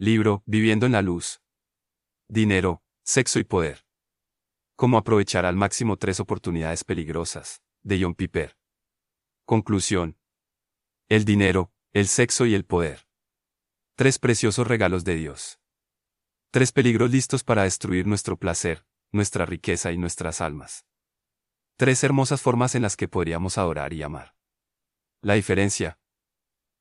[0.00, 1.42] Libro, Viviendo en la Luz.
[2.28, 3.84] Dinero, Sexo y Poder.
[4.76, 8.56] Cómo aprovechar al máximo tres oportunidades peligrosas, de John Piper.
[9.44, 10.16] Conclusión.
[11.08, 13.08] El dinero, el sexo y el poder.
[13.96, 15.58] Tres preciosos regalos de Dios.
[16.52, 20.86] Tres peligros listos para destruir nuestro placer, nuestra riqueza y nuestras almas.
[21.76, 24.36] Tres hermosas formas en las que podríamos adorar y amar.
[25.22, 25.98] La diferencia,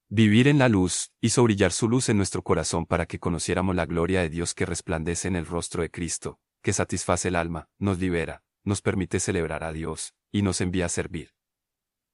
[0.09, 3.85] Vivir en la luz, hizo brillar su luz en nuestro corazón para que conociéramos la
[3.85, 7.99] gloria de Dios que resplandece en el rostro de Cristo, que satisface el alma, nos
[7.99, 11.33] libera, nos permite celebrar a Dios, y nos envía a servir.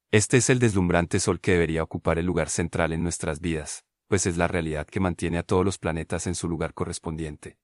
[0.10, 4.26] Este es el deslumbrante sol que debería ocupar el lugar central en nuestras vidas, pues
[4.26, 7.60] es la realidad que mantiene a todos los planetas en su lugar correspondiente.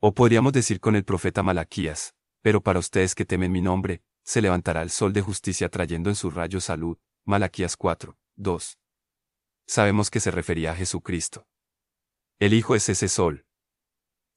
[0.00, 4.42] O podríamos decir con el profeta Malaquías, pero para ustedes que temen mi nombre, se
[4.42, 6.98] levantará el sol de justicia trayendo en sus rayos salud.
[7.24, 8.78] Malaquías 4, 2
[9.66, 11.46] sabemos que se refería a Jesucristo.
[12.38, 13.46] El Hijo es ese sol.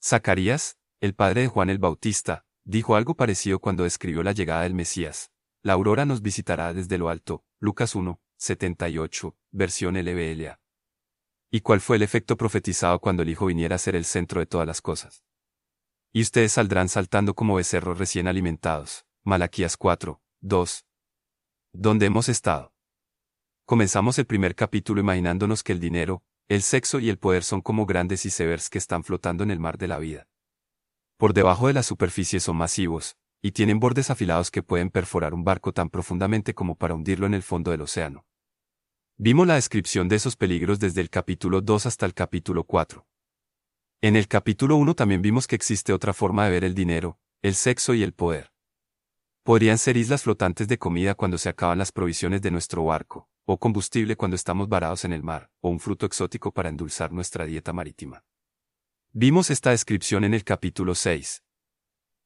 [0.01, 4.73] Zacarías, el padre de Juan el Bautista, dijo algo parecido cuando describió la llegada del
[4.73, 5.31] Mesías.
[5.61, 7.43] La aurora nos visitará desde lo alto.
[7.59, 10.59] Lucas 1, 78, versión LBLA.
[11.51, 14.45] ¿Y cuál fue el efecto profetizado cuando el Hijo viniera a ser el centro de
[14.45, 15.23] todas las cosas?
[16.13, 19.05] Y ustedes saldrán saltando como becerros recién alimentados.
[19.23, 20.85] Malaquías 4, 2.
[21.73, 22.73] ¿Dónde hemos estado?
[23.69, 27.85] Comenzamos el primer capítulo imaginándonos que el dinero, el sexo y el poder son como
[27.85, 30.27] grandes icebergs que están flotando en el mar de la vida.
[31.17, 35.43] Por debajo de la superficie son masivos, y tienen bordes afilados que pueden perforar un
[35.43, 38.25] barco tan profundamente como para hundirlo en el fondo del océano.
[39.17, 43.05] Vimos la descripción de esos peligros desde el capítulo 2 hasta el capítulo 4.
[44.01, 47.53] En el capítulo 1 también vimos que existe otra forma de ver el dinero, el
[47.53, 48.51] sexo y el poder.
[49.43, 53.57] Podrían ser islas flotantes de comida cuando se acaban las provisiones de nuestro barco, o
[53.57, 57.73] combustible cuando estamos varados en el mar, o un fruto exótico para endulzar nuestra dieta
[57.73, 58.23] marítima.
[59.11, 61.43] Vimos esta descripción en el capítulo 6.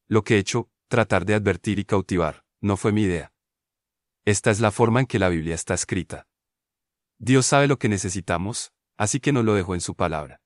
[0.09, 3.31] Lo que he hecho, tratar de advertir y cautivar, no fue mi idea.
[4.25, 6.27] Esta es la forma en que la Biblia está escrita.
[7.19, 10.41] Dios sabe lo que necesitamos, así que nos lo dejó en su palabra.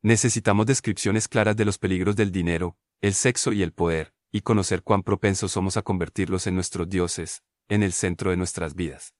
[0.00, 4.84] Necesitamos descripciones claras de los peligros del dinero, el sexo y el poder, y conocer
[4.84, 9.12] cuán propensos somos a convertirlos en nuestros dioses, en el centro de nuestras vidas.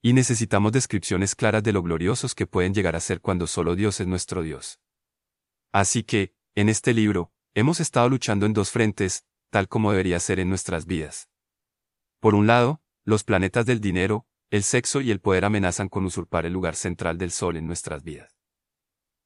[0.00, 4.00] Y necesitamos descripciones claras de lo gloriosos que pueden llegar a ser cuando solo Dios
[4.00, 4.80] es nuestro Dios.
[5.72, 10.38] Así que, en este libro, hemos estado luchando en dos frentes, tal como debería ser
[10.38, 11.28] en nuestras vidas.
[12.20, 16.46] Por un lado, los planetas del dinero, el sexo y el poder amenazan con usurpar
[16.46, 18.38] el lugar central del Sol en nuestras vidas.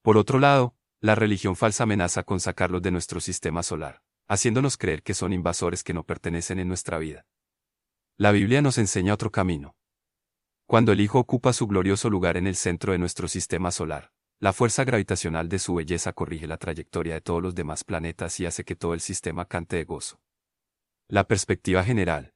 [0.01, 5.03] Por otro lado, la religión falsa amenaza con sacarlos de nuestro sistema solar, haciéndonos creer
[5.03, 7.25] que son invasores que no pertenecen en nuestra vida.
[8.17, 9.75] La Biblia nos enseña otro camino.
[10.73, 14.53] Cuando el Hijo ocupa su glorioso lugar en el centro de nuestro sistema solar, la
[14.53, 18.63] fuerza gravitacional de su belleza corrige la trayectoria de todos los demás planetas y hace
[18.63, 20.19] que todo el sistema cante de gozo.
[21.07, 22.33] La perspectiva general.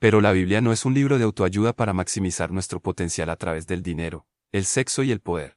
[0.00, 3.68] Pero la Biblia no es un libro de autoayuda para maximizar nuestro potencial a través
[3.68, 5.56] del dinero, el sexo y el poder.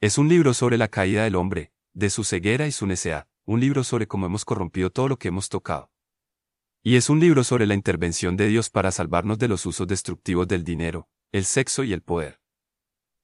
[0.00, 3.60] Es un libro sobre la caída del hombre, de su ceguera y su necedad, un
[3.60, 5.90] libro sobre cómo hemos corrompido todo lo que hemos tocado.
[6.88, 10.46] Y es un libro sobre la intervención de Dios para salvarnos de los usos destructivos
[10.46, 12.40] del dinero, el sexo y el poder.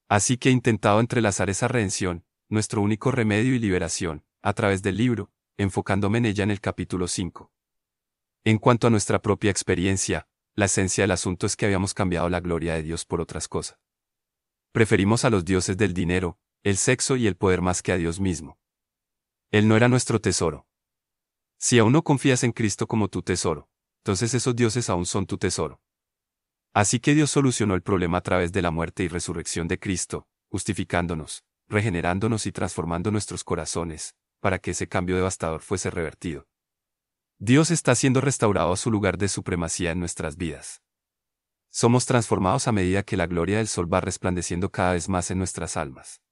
[0.09, 4.97] Así que he intentado entrelazar esa redención, nuestro único remedio y liberación, a través del
[4.97, 7.53] libro, enfocándome en ella en el capítulo 5.
[8.43, 12.41] En cuanto a nuestra propia experiencia, la esencia del asunto es que habíamos cambiado la
[12.41, 13.79] gloria de Dios por otras cosas.
[14.73, 18.19] Preferimos a los dioses del dinero, el sexo y el poder más que a Dios
[18.19, 18.59] mismo.
[19.53, 20.67] Él no era nuestro tesoro.
[21.63, 23.69] Si aún no confías en Cristo como tu tesoro,
[24.01, 25.81] entonces esos dioses aún son tu tesoro.
[26.75, 30.27] Así que Dios solucionó el problema a través de la muerte y resurrección de Cristo,
[30.51, 36.49] justificándonos, regenerándonos y transformando nuestros corazones, para que ese cambio devastador fuese revertido.
[37.39, 40.83] Dios está siendo restaurado a su lugar de supremacía en nuestras vidas.
[41.71, 45.39] Somos transformados a medida que la gloria del sol va resplandeciendo cada vez más en
[45.39, 46.23] nuestras almas.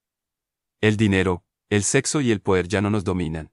[0.81, 3.53] El dinero, el sexo y el poder ya no nos dominan,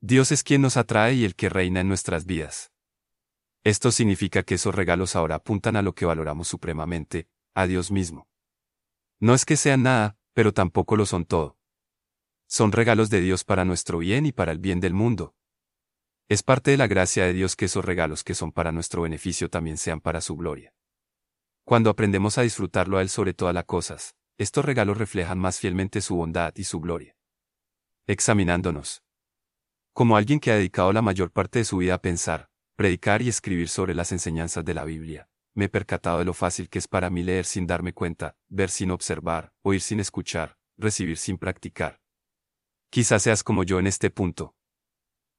[0.00, 2.70] Dios es quien nos atrae y el que reina en nuestras vidas.
[3.64, 8.28] Esto significa que esos regalos ahora apuntan a lo que valoramos supremamente, a Dios mismo.
[9.18, 11.58] No es que sean nada, pero tampoco lo son todo.
[12.46, 15.34] Son regalos de Dios para nuestro bien y para el bien del mundo.
[16.28, 19.50] Es parte de la gracia de Dios que esos regalos que son para nuestro beneficio
[19.50, 20.72] también sean para su gloria.
[21.64, 26.00] Cuando aprendemos a disfrutarlo a Él sobre todas las cosas, estos regalos reflejan más fielmente
[26.00, 27.16] su bondad y su gloria.
[28.06, 29.02] Examinándonos.
[29.98, 33.28] Como alguien que ha dedicado la mayor parte de su vida a pensar, predicar y
[33.28, 36.86] escribir sobre las enseñanzas de la Biblia, me he percatado de lo fácil que es
[36.86, 42.00] para mí leer sin darme cuenta, ver sin observar, oír sin escuchar, recibir sin practicar.
[42.90, 44.54] Quizás seas como yo en este punto.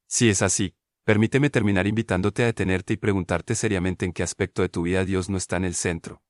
[0.09, 0.75] Si es así,
[1.06, 5.29] permíteme terminar invitándote a detenerte y preguntarte seriamente en qué aspecto de tu vida Dios
[5.29, 6.21] no está en el centro.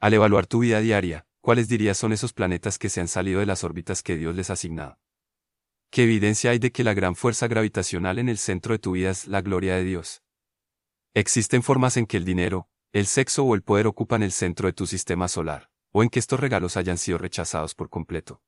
[0.00, 3.46] Al evaluar tu vida diaria, ¿cuáles dirías son esos planetas que se han salido de
[3.46, 4.98] las órbitas que Dios les ha asignado?
[5.94, 9.10] ¿Qué evidencia hay de que la gran fuerza gravitacional en el centro de tu vida
[9.10, 10.24] es la gloria de Dios?
[11.14, 14.72] Existen formas en que el dinero, el sexo o el poder ocupan el centro de
[14.72, 18.42] tu sistema solar, o en que estos regalos hayan sido rechazados por completo.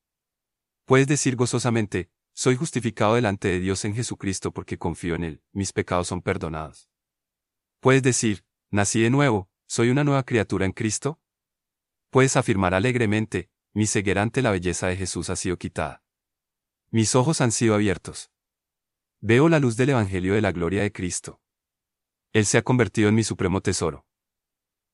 [0.87, 5.73] Puedes decir gozosamente, soy justificado delante de Dios en Jesucristo porque confío en Él, mis
[5.73, 6.91] pecados son perdonados.
[7.79, 11.21] Puedes decir, nací de nuevo, soy una nueva criatura en Cristo.
[12.11, 16.03] Puedes afirmar alegremente, mi ceguera ante la belleza de Jesús ha sido quitada.
[16.91, 18.31] Mis ojos han sido abiertos.
[19.21, 21.41] Veo la luz del Evangelio de la gloria de Cristo.
[22.33, 24.07] Él se ha convertido en mi supremo tesoro.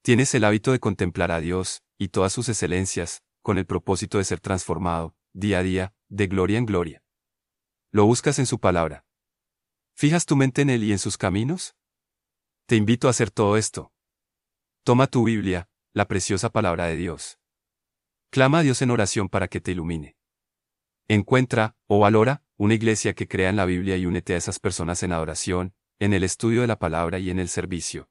[0.03, 4.25] Tienes el hábito de contemplar a Dios, y todas sus excelencias, con el propósito de
[4.25, 7.05] ser transformado, día a día, de gloria en gloria.
[7.91, 9.05] Lo buscas en su palabra.
[9.95, 11.77] ¿Fijas tu mente en Él y en sus caminos?
[12.67, 13.93] Te invito a hacer todo esto.
[14.83, 17.39] Toma tu Biblia, la preciosa palabra de Dios.
[18.31, 20.17] Clama a Dios en oración para que te ilumine.
[21.15, 25.03] Encuentra, o valora, una iglesia que crea en la Biblia y únete a esas personas
[25.03, 28.09] en adoración, en el estudio de la palabra y en el servicio.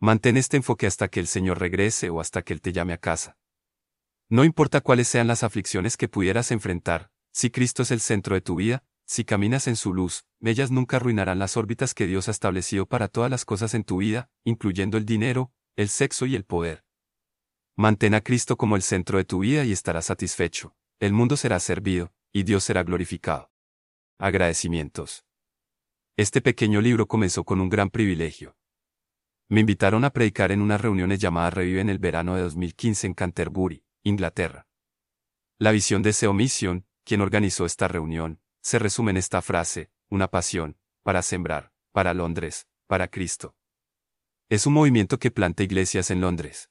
[0.00, 2.98] Mantén este enfoque hasta que el Señor regrese o hasta que Él te llame a
[2.98, 3.38] casa.
[4.28, 8.40] No importa cuáles sean las aflicciones que pudieras enfrentar, si Cristo es el centro de
[8.40, 12.32] tu vida, si caminas en su luz, ellas nunca arruinarán las órbitas que Dios ha
[12.32, 16.42] establecido para todas las cosas en tu vida, incluyendo el dinero, el sexo y el
[16.42, 16.82] poder.
[17.76, 21.58] Mantén a Cristo como el centro de tu vida y estarás satisfecho el mundo será
[21.60, 23.50] servido, y Dios será glorificado.
[24.18, 25.24] Agradecimientos.
[26.18, 28.54] Este pequeño libro comenzó con un gran privilegio.
[29.48, 33.14] Me invitaron a predicar en unas reuniones llamadas Revive en el verano de 2015 en
[33.14, 34.68] Canterbury, Inglaterra.
[35.58, 40.28] La visión de SEO Mission, quien organizó esta reunión, se resume en esta frase, una
[40.28, 43.56] pasión, para sembrar, para Londres, para Cristo.
[44.50, 46.70] Es un movimiento que planta iglesias en Londres.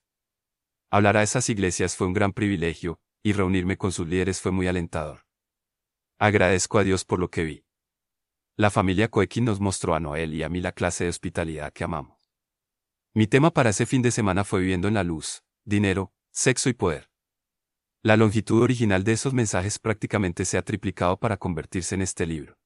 [0.91, 4.67] Hablar a esas iglesias fue un gran privilegio, y reunirme con sus líderes fue muy
[4.67, 5.25] alentador.
[6.17, 7.65] Agradezco a Dios por lo que vi.
[8.55, 11.85] La familia Coequín nos mostró a Noel y a mí la clase de hospitalidad que
[11.85, 12.31] amamos.
[13.13, 16.73] Mi tema para ese fin de semana fue viviendo en la luz, dinero, sexo y
[16.73, 17.09] poder.
[18.01, 22.57] La longitud original de esos mensajes prácticamente se ha triplicado para convertirse en este libro.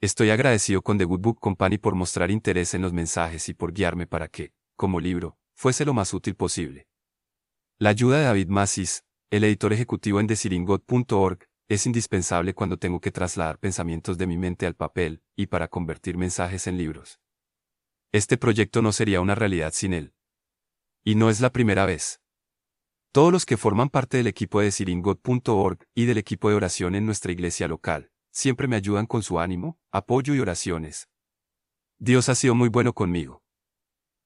[0.00, 3.72] Estoy agradecido con The Good Book Company por mostrar interés en los mensajes y por
[3.72, 6.86] guiarme para que, como libro, fuese lo más útil posible.
[7.78, 11.38] La ayuda de David Massis, el editor ejecutivo en desiringot.org
[11.68, 16.16] es indispensable cuando tengo que trasladar pensamientos de mi mente al papel y para convertir
[16.16, 17.20] mensajes en libros.
[18.10, 20.14] Este proyecto no sería una realidad sin él.
[21.04, 22.22] Y no es la primera vez.
[23.12, 27.04] Todos los que forman parte del equipo de desiringot.org y del equipo de oración en
[27.04, 31.10] nuestra iglesia local, siempre me ayudan con su ánimo, apoyo y oraciones.
[31.98, 33.42] Dios ha sido muy bueno conmigo.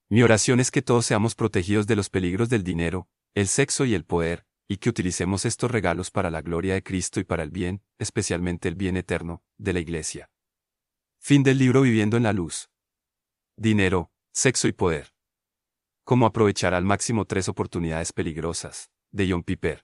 [0.09, 3.95] Mi oración es que todos seamos protegidos de los peligros del dinero, el sexo y
[3.95, 7.51] el poder, y que utilicemos estos regalos para la gloria de Cristo y para el
[7.51, 10.31] bien, especialmente el bien eterno, de la Iglesia.
[11.19, 12.69] Fin del libro Viviendo en la Luz.
[13.57, 15.15] Dinero, sexo y poder.
[16.05, 19.81] Cómo aprovechar al máximo tres oportunidades peligrosas, de John Piper.